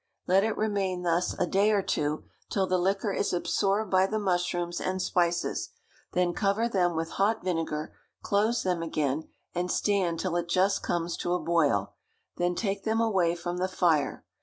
Let 0.25 0.43
it 0.43 0.57
remain 0.57 1.03
thus 1.03 1.35
a 1.37 1.45
day 1.45 1.71
or 1.71 1.83
two, 1.83 2.23
till 2.49 2.65
the 2.65 2.79
liquor 2.79 3.13
is 3.13 3.33
absorbed 3.33 3.91
by 3.91 4.07
the 4.07 4.17
mushrooms 4.17 4.81
and 4.81 4.99
spices; 4.99 5.69
then 6.13 6.33
cover 6.33 6.67
them 6.67 6.95
with 6.95 7.11
hot 7.21 7.43
vinegar, 7.43 7.93
close 8.23 8.63
them 8.63 8.81
again, 8.81 9.29
and 9.53 9.69
stand 9.69 10.19
till 10.19 10.35
it 10.37 10.49
just 10.49 10.81
comes 10.81 11.15
to 11.17 11.33
a 11.35 11.39
boil; 11.39 11.93
then 12.37 12.55
take 12.55 12.83
them 12.83 12.99
away 12.99 13.35
from 13.35 13.57
the 13.57 13.67
fire. 13.67 14.25